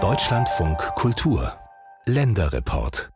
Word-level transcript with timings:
Deutschlandfunk 0.00 0.78
Kultur 0.94 1.52
Länderreport 2.06 3.10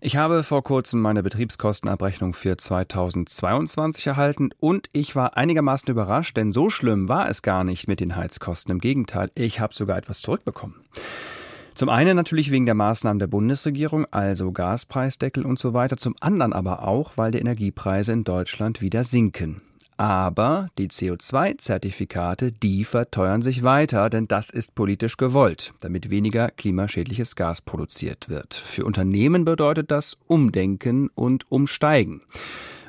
ich 0.00 0.16
habe 0.16 0.42
vor 0.42 0.62
kurzem 0.62 1.02
meine 1.02 1.22
Betriebskostenabrechnung 1.22 2.32
für 2.32 2.56
2022 2.56 4.06
erhalten 4.06 4.50
und 4.58 4.88
ich 4.92 5.16
war 5.16 5.36
einigermaßen 5.36 5.90
überrascht, 5.90 6.36
denn 6.36 6.52
so 6.52 6.70
schlimm 6.70 7.08
war 7.10 7.28
es 7.28 7.42
gar 7.42 7.64
nicht 7.64 7.88
mit 7.88 8.00
den 8.00 8.16
Heizkosten. 8.16 8.72
Im 8.72 8.78
Gegenteil, 8.78 9.30
ich 9.34 9.60
habe 9.60 9.74
sogar 9.74 9.98
etwas 9.98 10.20
zurückbekommen. 10.20 10.76
Zum 11.74 11.88
einen 11.90 12.16
natürlich 12.16 12.50
wegen 12.50 12.64
der 12.66 12.74
Maßnahmen 12.74 13.18
der 13.18 13.26
Bundesregierung, 13.26 14.06
also 14.12 14.52
Gaspreisdeckel 14.52 15.44
und 15.44 15.58
so 15.58 15.74
weiter, 15.74 15.96
zum 15.96 16.14
anderen 16.20 16.52
aber 16.54 16.86
auch, 16.86 17.16
weil 17.16 17.32
die 17.32 17.38
Energiepreise 17.38 18.12
in 18.12 18.24
Deutschland 18.24 18.80
wieder 18.80 19.04
sinken. 19.04 19.60
Aber 19.98 20.68
die 20.76 20.88
CO2-Zertifikate, 20.88 22.52
die 22.52 22.84
verteuern 22.84 23.40
sich 23.40 23.62
weiter, 23.62 24.10
denn 24.10 24.28
das 24.28 24.50
ist 24.50 24.74
politisch 24.74 25.16
gewollt, 25.16 25.72
damit 25.80 26.10
weniger 26.10 26.50
klimaschädliches 26.50 27.34
Gas 27.34 27.62
produziert 27.62 28.28
wird. 28.28 28.54
Für 28.54 28.84
Unternehmen 28.84 29.44
bedeutet 29.44 29.90
das 29.90 30.18
Umdenken 30.26 31.08
und 31.14 31.50
Umsteigen. 31.50 32.20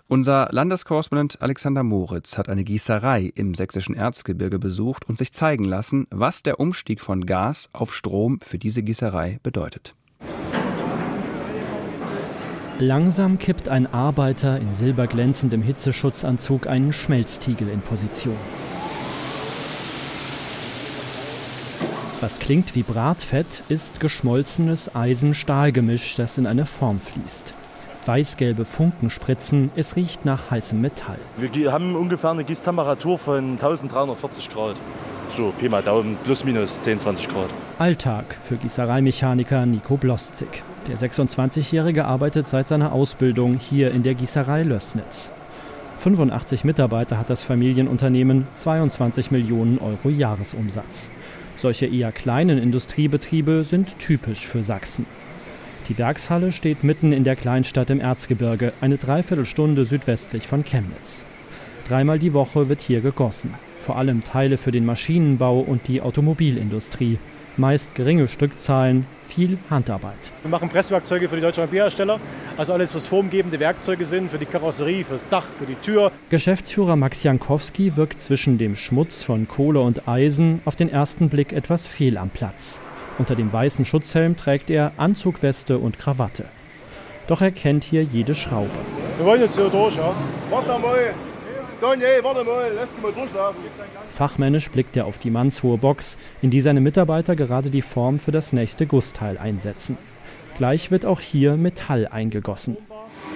Unser 0.09 0.47
Landeskorrespondent 0.51 1.41
Alexander 1.41 1.83
Moritz 1.83 2.37
hat 2.37 2.47
eine 2.47 2.63
Gießerei 2.63 3.31
im 3.35 3.53
sächsischen 3.55 3.93
Erzgebirge 3.93 4.57
besucht 4.57 5.07
und 5.07 5.17
sich 5.17 5.33
zeigen 5.33 5.65
lassen, 5.65 6.07
was 6.11 6.43
der 6.43 6.61
Umstieg 6.61 7.01
von 7.01 7.25
Gas 7.25 7.69
auf 7.73 7.93
Strom 7.93 8.39
für 8.41 8.57
diese 8.57 8.83
Gießerei 8.83 9.39
bedeutet. 9.43 9.96
Langsam 12.79 13.39
kippt 13.39 13.69
ein 13.69 13.91
Arbeiter 13.91 14.59
in 14.59 14.75
silberglänzendem 14.75 15.63
Hitzeschutzanzug 15.63 16.67
einen 16.67 16.93
Schmelztiegel 16.93 17.69
in 17.69 17.81
Position. 17.81 18.35
Was 22.21 22.39
klingt 22.39 22.75
wie 22.75 22.83
Bratfett, 22.83 23.63
ist 23.69 23.99
geschmolzenes 23.99 24.95
Eisen-Stahl-Gemisch, 24.95 26.17
das 26.17 26.37
in 26.37 26.45
eine 26.45 26.67
Form 26.67 26.99
fließt. 26.99 27.55
Weißgelbe 28.05 28.65
Funken 28.65 29.09
spritzen, 29.09 29.71
es 29.75 29.95
riecht 29.95 30.25
nach 30.25 30.51
heißem 30.51 30.79
Metall. 30.79 31.17
Wir 31.37 31.71
haben 31.71 31.95
ungefähr 31.95 32.29
eine 32.29 32.43
Gießtemperatur 32.43 33.17
von 33.17 33.53
1340 33.53 34.51
Grad. 34.51 34.75
So 35.29 35.51
Pi 35.59 35.67
mal 35.67 35.81
Daumen, 35.81 36.15
plus 36.23 36.45
minus 36.45 36.79
10, 36.83 36.99
20 36.99 37.27
Grad. 37.27 37.49
Alltag 37.79 38.37
für 38.47 38.55
Gießereimechaniker 38.55 39.65
Nico 39.65 39.97
Bloszik. 39.97 40.63
Der 40.87 40.97
26-Jährige 40.97 42.05
arbeitet 42.05 42.47
seit 42.47 42.69
seiner 42.69 42.93
Ausbildung 42.93 43.59
hier 43.59 43.91
in 43.91 44.03
der 44.03 44.13
Gießerei 44.13 44.63
Lößnitz. 44.63 45.33
85 45.99 46.63
Mitarbeiter 46.63 47.17
hat 47.17 47.29
das 47.29 47.41
Familienunternehmen, 47.41 48.47
22 48.55 49.29
Millionen 49.31 49.79
Euro 49.79 50.09
Jahresumsatz. 50.09 51.11
Solche 51.57 51.87
eher 51.87 52.13
kleinen 52.13 52.57
Industriebetriebe 52.57 53.65
sind 53.65 53.99
typisch 53.99 54.47
für 54.47 54.63
Sachsen. 54.63 55.05
Die 55.89 55.97
Werkshalle 55.97 56.53
steht 56.53 56.85
mitten 56.85 57.11
in 57.11 57.25
der 57.25 57.35
Kleinstadt 57.35 57.89
im 57.89 57.99
Erzgebirge, 57.99 58.71
eine 58.79 58.97
Dreiviertelstunde 58.97 59.83
südwestlich 59.83 60.47
von 60.47 60.63
Chemnitz. 60.63 61.25
Dreimal 61.87 62.19
die 62.19 62.33
Woche 62.33 62.69
wird 62.69 62.79
hier 62.79 63.01
gegossen, 63.01 63.53
vor 63.77 63.97
allem 63.97 64.23
Teile 64.23 64.55
für 64.55 64.71
den 64.71 64.85
Maschinenbau 64.85 65.59
und 65.59 65.89
die 65.89 66.01
Automobilindustrie 66.01 67.19
meist 67.57 67.95
geringe 67.95 68.27
Stückzahlen, 68.27 69.05
viel 69.27 69.57
Handarbeit. 69.69 70.31
Wir 70.41 70.49
machen 70.49 70.69
Presswerkzeuge 70.69 71.29
für 71.29 71.35
die 71.35 71.41
deutschen 71.41 71.67
Bierhersteller, 71.67 72.19
also 72.57 72.73
alles, 72.73 72.93
was 72.95 73.07
formgebende 73.07 73.59
Werkzeuge 73.59 74.05
sind, 74.05 74.31
für 74.31 74.37
die 74.37 74.45
Karosserie, 74.45 75.03
fürs 75.03 75.29
Dach, 75.29 75.45
für 75.45 75.65
die 75.65 75.75
Tür. 75.75 76.11
Geschäftsführer 76.29 76.95
Max 76.95 77.23
Jankowski 77.23 77.95
wirkt 77.95 78.21
zwischen 78.21 78.57
dem 78.57 78.75
Schmutz 78.75 79.23
von 79.23 79.47
Kohle 79.47 79.81
und 79.81 80.07
Eisen 80.07 80.61
auf 80.65 80.75
den 80.75 80.89
ersten 80.89 81.29
Blick 81.29 81.53
etwas 81.53 81.87
fehl 81.87 82.17
am 82.17 82.29
Platz. 82.29 82.79
Unter 83.17 83.35
dem 83.35 83.51
weißen 83.51 83.85
Schutzhelm 83.85 84.37
trägt 84.37 84.69
er 84.69 84.93
Anzugweste 84.97 85.79
und 85.79 85.97
Krawatte. 85.97 86.45
Doch 87.27 87.41
er 87.41 87.51
kennt 87.51 87.83
hier 87.83 88.03
jede 88.03 88.35
Schraube. 88.35 88.69
Wir 89.17 89.25
wollen 89.25 89.41
jetzt 89.41 89.55
hier 89.55 89.69
durch, 89.69 89.95
ja? 89.95 90.13
Warte 90.49 90.79
mal! 90.79 91.13
Fachmännisch 94.09 94.69
blickt 94.71 94.97
er 94.97 95.05
auf 95.05 95.17
die 95.17 95.29
mannshohe 95.29 95.77
Box, 95.77 96.17
in 96.41 96.49
die 96.49 96.61
seine 96.61 96.81
Mitarbeiter 96.81 97.35
gerade 97.35 97.69
die 97.69 97.81
Form 97.81 98.19
für 98.19 98.31
das 98.31 98.53
nächste 98.53 98.87
Gussteil 98.87 99.37
einsetzen. 99.37 99.97
Gleich 100.57 100.89
wird 100.89 101.05
auch 101.05 101.19
hier 101.19 101.55
Metall 101.55 102.07
eingegossen. 102.07 102.77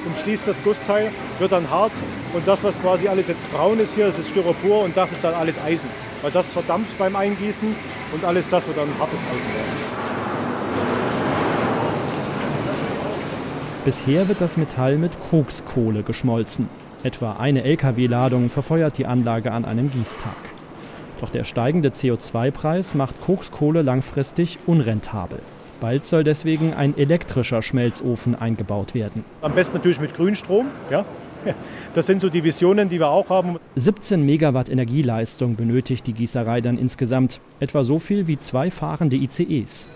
Umschließt 0.08 0.48
das 0.48 0.64
Gussteil, 0.64 1.12
wird 1.38 1.52
dann 1.52 1.70
hart 1.70 1.92
und 2.34 2.48
das, 2.48 2.64
was 2.64 2.82
quasi 2.82 3.08
alles 3.08 3.28
jetzt 3.28 3.50
braun 3.52 3.80
ist 3.80 3.94
hier, 3.94 4.08
das 4.08 4.18
ist 4.18 4.30
Styropor 4.30 4.84
und 4.84 4.98
das 4.98 5.12
ist 5.12 5.24
dann 5.24 5.36
alles 5.36 5.60
Eisen. 5.60 5.90
Weil 6.24 6.32
das 6.32 6.54
verdampft 6.54 6.98
beim 6.98 7.16
Eingießen 7.16 7.76
und 8.14 8.26
alles 8.26 8.50
das 8.50 8.66
wird 8.68 8.78
dann 8.78 8.90
hartes 9.00 9.20
Eisen 9.20 9.54
werden. 9.54 10.02
Bisher 13.86 14.28
wird 14.28 14.42
das 14.42 14.58
Metall 14.58 14.98
mit 14.98 15.12
Kokskohle 15.30 16.02
geschmolzen. 16.04 16.70
Etwa 17.04 17.38
eine 17.40 17.64
Lkw-Ladung 17.64 18.52
verfeuert 18.52 19.00
die 19.00 19.08
Anlage 19.08 19.52
an 19.52 19.66
einem 19.66 19.90
Gießtag. 19.90 20.36
Doch 21.20 21.30
der 21.30 21.46
steigende 21.46 21.90
CO2-Preis 21.90 22.94
macht 22.94 23.20
Kokskohle 23.22 23.82
langfristig 23.82 24.60
unrentabel. 24.68 25.40
Bald 25.80 26.06
soll 26.06 26.24
deswegen 26.24 26.76
ein 26.76 26.96
elektrischer 26.96 27.64
Schmelzofen 27.64 28.36
eingebaut 28.36 28.94
werden. 28.94 29.26
Am 29.42 29.54
besten 29.54 29.78
natürlich 29.78 30.00
mit 30.00 30.14
Grünstrom. 30.16 30.68
Ja? 30.90 31.06
Das 31.96 32.06
sind 32.06 32.22
so 32.22 32.30
die 32.30 32.44
Visionen, 32.44 32.88
die 32.88 33.00
wir 33.00 33.10
auch 33.10 33.30
haben. 33.30 33.58
17 33.76 34.24
Megawatt 34.24 34.70
Energieleistung 34.70 35.56
benötigt 35.56 36.06
die 36.06 36.14
Gießerei 36.14 36.62
dann 36.62 36.78
insgesamt. 36.78 37.40
Etwa 37.60 37.84
so 37.84 37.98
viel 37.98 38.28
wie 38.28 38.38
zwei 38.38 38.70
fahrende 38.70 39.16
ICEs. 39.16 39.90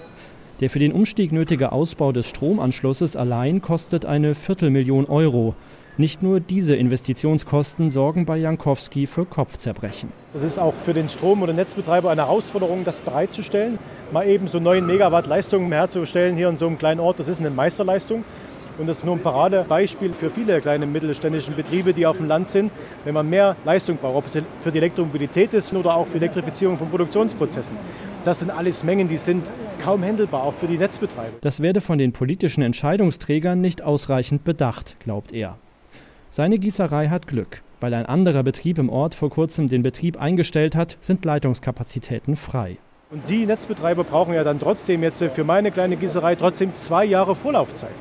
Der 0.59 0.71
für 0.71 0.79
den 0.79 0.91
Umstieg 0.91 1.31
nötige 1.31 1.71
Ausbau 1.71 2.11
des 2.11 2.25
Stromanschlusses 2.25 3.15
allein 3.15 3.61
kostet 3.61 4.05
eine 4.07 4.33
Viertelmillion 4.33 5.05
Euro. 5.05 5.53
Nicht 5.97 6.21
nur 6.21 6.41
diese 6.41 6.75
Investitionskosten 6.75 7.89
sorgen 7.89 8.25
bei 8.25 8.37
Jankowski 8.37 9.07
für 9.07 9.25
Kopfzerbrechen. 9.25 10.09
Das 10.33 10.43
ist 10.43 10.59
auch 10.59 10.73
für 10.83 10.93
den 10.93 11.07
Strom- 11.07 11.41
oder 11.41 11.53
Netzbetreiber 11.53 12.11
eine 12.11 12.23
Herausforderung, 12.23 12.83
das 12.83 12.99
bereitzustellen, 12.99 13.79
mal 14.11 14.27
eben 14.27 14.49
so 14.49 14.59
9 14.59 14.85
Megawatt 14.85 15.25
Leistungen 15.25 15.71
herzustellen 15.71 16.35
hier 16.35 16.49
in 16.49 16.57
so 16.57 16.67
einem 16.67 16.77
kleinen 16.77 16.99
Ort. 16.99 17.19
Das 17.19 17.29
ist 17.29 17.39
eine 17.39 17.49
Meisterleistung. 17.49 18.25
Und 18.77 18.87
das 18.87 18.97
ist 18.97 19.03
nur 19.05 19.15
ein 19.15 19.21
Paradebeispiel 19.21 20.11
für 20.13 20.29
viele 20.29 20.59
kleine 20.59 20.85
mittelständische 20.85 21.51
Betriebe, 21.51 21.93
die 21.93 22.05
auf 22.05 22.17
dem 22.17 22.27
Land 22.27 22.49
sind. 22.49 22.73
Wenn 23.05 23.13
man 23.13 23.29
mehr 23.29 23.55
Leistung 23.63 23.95
braucht, 23.95 24.17
ob 24.17 24.25
es 24.25 24.37
für 24.59 24.71
die 24.73 24.79
Elektromobilität 24.79 25.53
ist 25.53 25.73
oder 25.73 25.95
auch 25.95 26.07
für 26.07 26.19
die 26.19 26.25
Elektrifizierung 26.25 26.77
von 26.77 26.89
Produktionsprozessen. 26.89 27.77
Das 28.25 28.39
sind 28.39 28.51
alles 28.51 28.83
Mengen, 28.83 29.07
die 29.07 29.17
sind 29.17 29.49
kaum 29.81 30.03
händelbar, 30.03 30.43
auch 30.43 30.55
für 30.55 30.67
die 30.67 30.77
Netzbetreiber. 30.77 31.37
Das 31.39 31.61
werde 31.61 31.79
von 31.79 31.97
den 31.97 32.11
politischen 32.11 32.63
Entscheidungsträgern 32.63 33.61
nicht 33.61 33.81
ausreichend 33.81 34.43
bedacht, 34.43 34.97
glaubt 34.99 35.31
er. 35.31 35.57
Seine 36.35 36.59
Gießerei 36.59 37.07
hat 37.07 37.27
Glück. 37.27 37.61
Weil 37.79 37.93
ein 37.93 38.05
anderer 38.07 38.43
Betrieb 38.43 38.77
im 38.77 38.89
Ort 38.89 39.15
vor 39.15 39.29
kurzem 39.29 39.69
den 39.69 39.83
Betrieb 39.83 40.19
eingestellt 40.19 40.75
hat, 40.75 40.97
sind 40.99 41.23
Leitungskapazitäten 41.23 42.35
frei. 42.35 42.75
Und 43.09 43.29
die 43.29 43.45
Netzbetreiber 43.45 44.03
brauchen 44.03 44.33
ja 44.33 44.43
dann 44.43 44.59
trotzdem 44.59 45.01
jetzt 45.01 45.23
für 45.23 45.43
meine 45.45 45.71
kleine 45.71 45.95
Gießerei 45.95 46.35
trotzdem 46.35 46.75
zwei 46.75 47.05
Jahre 47.05 47.35
Vorlaufzeit. 47.35 47.95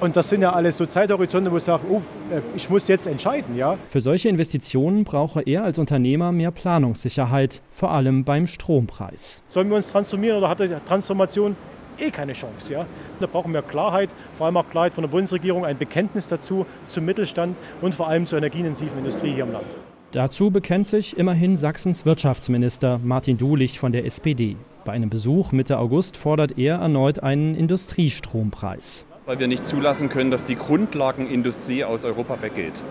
Und 0.00 0.16
das 0.16 0.30
sind 0.30 0.40
ja 0.40 0.54
alles 0.54 0.78
so 0.78 0.86
Zeithorizonte, 0.86 1.52
wo 1.52 1.58
ich 1.58 1.64
sage, 1.64 1.82
oh, 1.90 2.00
äh, 2.34 2.40
ich 2.56 2.70
muss 2.70 2.88
jetzt 2.88 3.06
entscheiden, 3.06 3.54
ja. 3.54 3.76
Für 3.90 4.00
solche 4.00 4.30
Investitionen 4.30 5.04
brauche 5.04 5.42
er 5.42 5.62
als 5.62 5.76
Unternehmer 5.76 6.32
mehr 6.32 6.52
Planungssicherheit, 6.52 7.60
vor 7.72 7.90
allem 7.90 8.24
beim 8.24 8.46
Strompreis. 8.46 9.42
Sollen 9.48 9.68
wir 9.68 9.76
uns 9.76 9.84
transformieren 9.84 10.38
oder 10.38 10.48
hat 10.48 10.60
die 10.60 10.74
Transformation 10.86 11.56
eh 12.00 12.10
keine 12.10 12.32
Chance. 12.32 12.72
Ja? 12.72 12.86
Da 13.20 13.26
brauchen 13.26 13.52
wir 13.52 13.62
Klarheit, 13.62 14.14
vor 14.32 14.46
allem 14.46 14.56
auch 14.56 14.68
Klarheit 14.68 14.94
von 14.94 15.02
der 15.02 15.08
Bundesregierung, 15.08 15.64
ein 15.64 15.78
Bekenntnis 15.78 16.28
dazu 16.28 16.66
zum 16.86 17.04
Mittelstand 17.04 17.56
und 17.80 17.94
vor 17.94 18.08
allem 18.08 18.26
zur 18.26 18.38
energieintensiven 18.38 18.98
Industrie 18.98 19.32
hier 19.32 19.44
im 19.44 19.52
Land. 19.52 19.66
Dazu 20.12 20.50
bekennt 20.50 20.88
sich 20.88 21.16
immerhin 21.16 21.56
Sachsens 21.56 22.04
Wirtschaftsminister 22.04 22.98
Martin 23.02 23.38
Dulich 23.38 23.78
von 23.78 23.92
der 23.92 24.04
SPD. 24.06 24.56
Bei 24.84 24.92
einem 24.92 25.08
Besuch 25.08 25.52
Mitte 25.52 25.78
August 25.78 26.16
fordert 26.16 26.58
er 26.58 26.76
erneut 26.76 27.22
einen 27.22 27.54
Industriestrompreis. 27.54 29.06
Weil 29.26 29.38
wir 29.38 29.46
nicht 29.46 29.66
zulassen 29.66 30.08
können, 30.08 30.32
dass 30.32 30.46
die 30.46 30.56
Grundlagenindustrie 30.56 31.84
aus 31.84 32.04
Europa 32.04 32.42
weggeht. 32.42 32.82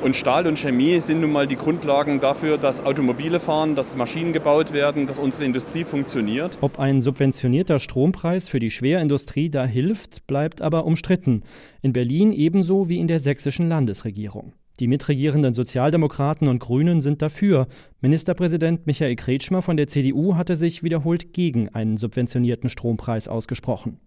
Und 0.00 0.14
Stahl 0.14 0.46
und 0.46 0.58
Chemie 0.58 1.00
sind 1.00 1.20
nun 1.20 1.32
mal 1.32 1.48
die 1.48 1.56
Grundlagen 1.56 2.20
dafür, 2.20 2.56
dass 2.56 2.80
Automobile 2.80 3.40
fahren, 3.40 3.74
dass 3.74 3.96
Maschinen 3.96 4.32
gebaut 4.32 4.72
werden, 4.72 5.08
dass 5.08 5.18
unsere 5.18 5.44
Industrie 5.44 5.84
funktioniert. 5.84 6.56
Ob 6.60 6.78
ein 6.78 7.00
subventionierter 7.00 7.80
Strompreis 7.80 8.48
für 8.48 8.60
die 8.60 8.70
Schwerindustrie 8.70 9.50
da 9.50 9.66
hilft, 9.66 10.26
bleibt 10.28 10.62
aber 10.62 10.84
umstritten. 10.84 11.42
In 11.82 11.92
Berlin 11.92 12.32
ebenso 12.32 12.88
wie 12.88 13.00
in 13.00 13.08
der 13.08 13.18
sächsischen 13.18 13.68
Landesregierung. 13.68 14.52
Die 14.78 14.86
mitregierenden 14.86 15.54
Sozialdemokraten 15.54 16.46
und 16.46 16.60
Grünen 16.60 17.00
sind 17.00 17.20
dafür. 17.20 17.66
Ministerpräsident 18.00 18.86
Michael 18.86 19.16
Kretschmer 19.16 19.62
von 19.62 19.76
der 19.76 19.88
CDU 19.88 20.36
hatte 20.36 20.54
sich 20.54 20.84
wiederholt 20.84 21.32
gegen 21.32 21.70
einen 21.70 21.96
subventionierten 21.96 22.70
Strompreis 22.70 23.26
ausgesprochen. 23.26 23.98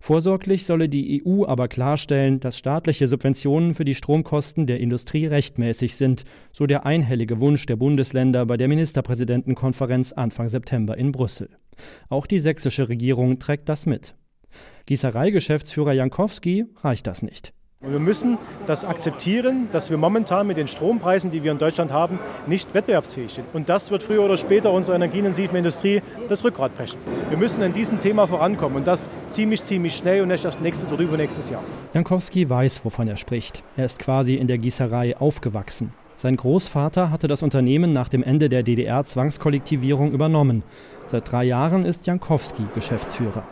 Vorsorglich 0.00 0.64
solle 0.64 0.88
die 0.88 1.22
EU 1.24 1.44
aber 1.44 1.68
klarstellen, 1.68 2.40
dass 2.40 2.56
staatliche 2.56 3.08
Subventionen 3.08 3.74
für 3.74 3.84
die 3.84 3.94
Stromkosten 3.94 4.66
der 4.66 4.80
Industrie 4.80 5.26
rechtmäßig 5.26 5.96
sind, 5.96 6.24
so 6.52 6.66
der 6.66 6.86
einhellige 6.86 7.40
Wunsch 7.40 7.66
der 7.66 7.76
Bundesländer 7.76 8.46
bei 8.46 8.56
der 8.56 8.68
Ministerpräsidentenkonferenz 8.68 10.12
Anfang 10.12 10.48
September 10.48 10.96
in 10.96 11.12
Brüssel. 11.12 11.50
Auch 12.08 12.26
die 12.26 12.38
sächsische 12.38 12.88
Regierung 12.88 13.38
trägt 13.38 13.68
das 13.68 13.86
mit. 13.86 14.14
Gießereigeschäftsführer 14.86 15.92
Jankowski 15.92 16.66
reicht 16.82 17.06
das 17.06 17.22
nicht. 17.22 17.52
Wir 17.80 18.00
müssen 18.00 18.38
das 18.66 18.84
akzeptieren, 18.84 19.68
dass 19.70 19.88
wir 19.88 19.98
momentan 19.98 20.48
mit 20.48 20.56
den 20.56 20.66
Strompreisen, 20.66 21.30
die 21.30 21.44
wir 21.44 21.52
in 21.52 21.58
Deutschland 21.58 21.92
haben, 21.92 22.18
nicht 22.48 22.74
wettbewerbsfähig 22.74 23.32
sind. 23.32 23.46
Und 23.52 23.68
das 23.68 23.92
wird 23.92 24.02
früher 24.02 24.24
oder 24.24 24.36
später 24.36 24.72
unserer 24.72 24.96
energieintensiven 24.96 25.56
Industrie 25.56 26.02
das 26.28 26.42
Rückgrat 26.42 26.74
brechen. 26.74 26.98
Wir 27.28 27.38
müssen 27.38 27.62
in 27.62 27.72
diesem 27.72 28.00
Thema 28.00 28.26
vorankommen 28.26 28.78
und 28.78 28.86
das 28.88 29.08
ziemlich, 29.28 29.62
ziemlich 29.62 29.94
schnell 29.94 30.22
und 30.22 30.28
nicht 30.28 30.44
erst 30.44 30.60
nächstes 30.60 30.92
oder 30.92 31.04
übernächstes 31.04 31.50
Jahr. 31.50 31.62
Jankowski 31.94 32.50
weiß, 32.50 32.84
wovon 32.84 33.06
er 33.06 33.16
spricht. 33.16 33.62
Er 33.76 33.84
ist 33.84 34.00
quasi 34.00 34.34
in 34.34 34.48
der 34.48 34.58
Gießerei 34.58 35.16
aufgewachsen. 35.16 35.92
Sein 36.16 36.36
Großvater 36.36 37.12
hatte 37.12 37.28
das 37.28 37.42
Unternehmen 37.42 37.92
nach 37.92 38.08
dem 38.08 38.24
Ende 38.24 38.48
der 38.48 38.64
DDR-Zwangskollektivierung 38.64 40.10
übernommen. 40.10 40.64
Seit 41.06 41.30
drei 41.30 41.44
Jahren 41.44 41.84
ist 41.84 42.08
Jankowski 42.08 42.64
Geschäftsführer. 42.74 43.44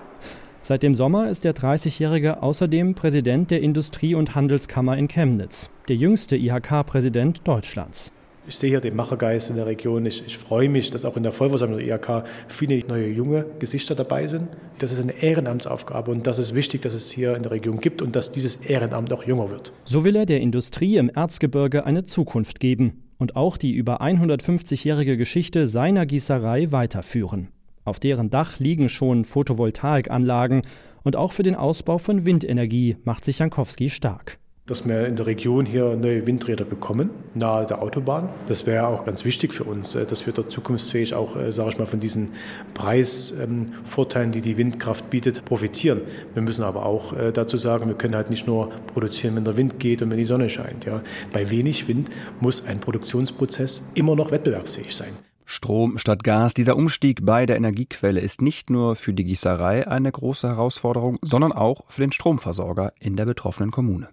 Seit 0.67 0.83
dem 0.83 0.97
Sommer 0.97 1.31
ist 1.31 1.45
der 1.45 1.55
30-Jährige 1.55 2.43
außerdem 2.43 2.97
Präsident 2.97 3.53
der 3.53 3.61
Industrie- 3.61 4.17
und 4.17 4.35
Handelskammer 4.35 4.99
in 4.99 5.07
Chemnitz, 5.07 5.71
der 5.87 5.95
jüngste 5.95 6.35
IHK-Präsident 6.35 7.47
Deutschlands. 7.47 8.11
Ich 8.49 8.57
sehe 8.57 8.71
hier 8.71 8.81
den 8.81 8.97
Machergeist 8.97 9.49
in 9.49 9.55
der 9.55 9.67
Region. 9.67 10.05
Ich, 10.07 10.27
ich, 10.27 10.37
freue 10.37 10.69
mich, 10.69 10.91
dass 10.91 11.05
auch 11.05 11.17
in 11.17 11.23
der 11.23 11.31
Vollversammlung 11.31 11.79
der 11.79 11.87
IHK 11.87 12.25
viele 12.49 12.85
neue 12.85 13.07
junge 13.07 13.47
Gesichter 13.61 13.95
dabei 13.95 14.27
sind. 14.27 14.49
Das 14.79 14.91
ist 14.91 15.01
eine 15.01 15.13
Ehrenamtsaufgabe 15.23 16.11
und 16.11 16.27
das 16.27 16.41
ist 16.41 16.53
wichtig, 16.53 16.83
dass 16.83 16.95
es 16.95 17.13
hier 17.13 17.37
in 17.37 17.45
der 17.45 17.53
Region 17.53 17.79
gibt 17.79 18.03
und 18.03 18.17
dass 18.17 18.33
dieses 18.33 18.57
Ehrenamt 18.57 19.13
auch 19.13 19.23
jünger 19.23 19.49
wird. 19.49 19.73
So 19.85 20.03
will 20.03 20.17
er 20.17 20.27
der 20.27 20.41
Industrie 20.41 20.97
im 20.97 21.11
Erzgebirge 21.11 21.87
eine 21.87 22.07
Zukunft 22.07 22.59
geben 22.59 23.05
und 23.19 23.37
auch 23.37 23.57
die 23.57 23.71
über 23.71 24.03
150-jährige 24.03 25.17
Geschichte 25.17 25.69
seiner 25.69 26.07
Gießerei 26.07 26.73
weiterführen. 26.73 27.51
Auf 27.87 28.01
deren 28.01 28.31
Dach 28.31 28.59
liegen 28.59 28.89
schon 28.89 29.25
Photovoltaikanlagen 29.25 30.63
und 31.05 31.15
auch 31.15 31.33
für 31.33 31.45
den 31.45 31.55
Ausbau 31.55 31.99
von 31.99 32.25
Windenergie 32.25 32.97
macht 33.05 33.25
sich 33.25 33.39
Jankowski 33.39 33.91
stark. 33.91 34.39
Dass 34.67 34.89
wir 34.89 35.07
in 35.07 35.15
der 35.15 35.27
Region 35.27 35.67
hier 35.67 35.95
neue 35.95 36.27
Windräder 36.27 36.65
bekommen, 36.65 37.11
nahe 37.35 37.65
der 37.65 37.81
Autobahn. 37.81 38.31
Das 38.49 38.67
wäre 38.67 38.89
auch 38.89 39.05
ganz 39.05 39.25
wichtig 39.25 39.53
für 39.55 39.63
uns, 39.63 39.95
äh, 39.95 40.05
dass 40.05 40.27
wir 40.27 40.33
dort 40.33 40.51
zukunftsfähig 40.51 41.15
auch, 41.15 41.37
äh, 41.37 41.53
sage 41.53 41.71
ich 41.71 41.79
mal, 41.79 41.87
von 41.87 42.01
diesen 42.01 42.33
Preisvorteilen, 42.75 44.33
die 44.33 44.41
die 44.41 44.59
Windkraft 44.59 45.09
bietet, 45.09 45.45
profitieren. 45.45 46.01
Wir 46.35 46.43
müssen 46.43 46.65
aber 46.65 46.85
auch 46.85 47.13
äh, 47.13 47.31
dazu 47.31 47.57
sagen, 47.57 47.87
wir 47.87 47.95
können 47.95 48.17
halt 48.17 48.31
nicht 48.31 48.49
nur 48.49 48.71
produzieren, 48.93 49.37
wenn 49.37 49.45
der 49.45 49.57
Wind 49.57 49.79
geht 49.79 50.03
und 50.03 50.11
wenn 50.11 50.19
die 50.19 50.25
Sonne 50.25 50.49
scheint. 50.49 50.87
Ja. 50.87 51.03
Bei 51.33 51.49
wenig 51.53 51.87
Wind 51.87 52.11
muss 52.41 52.67
ein 52.67 52.81
Produktionsprozess 52.81 53.93
immer 53.95 54.17
noch 54.17 54.33
wettbewerbsfähig 54.33 54.97
sein. 54.97 55.13
Strom 55.47 55.97
statt 55.97 56.25
Gas. 56.25 56.55
Dieser 56.55 56.77
Umstieg 56.77 57.25
bei 57.25 57.47
der 57.47 57.57
Energiequelle 57.57 58.21
ist 58.21 58.43
nicht 58.43 58.69
nur 58.69 58.97
für 58.97 59.15
die 59.15 59.25
Gießerei 59.25 59.87
eine 59.87 60.11
große 60.11 60.49
Herausforderung, 60.49 61.19
sondern 61.23 61.53
auch 61.53 61.85
für 61.89 62.03
den 62.03 62.13
Stromversorger 62.13 62.93
in 62.99 63.17
der 63.17 63.27
betroffenen 63.27 63.71
Kommune. 63.71 64.09